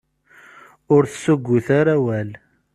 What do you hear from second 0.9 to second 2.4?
Ur tessuggut ara awal.